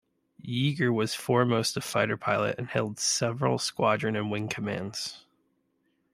Yeager 0.43 0.91
was 0.91 1.13
foremost 1.13 1.77
a 1.77 1.81
fighter 1.81 2.17
pilot 2.17 2.57
and 2.57 2.69
held 2.69 2.97
several 2.97 3.59
squadron 3.59 4.15
and 4.15 4.31
wing 4.31 4.47
commands. 4.47 5.27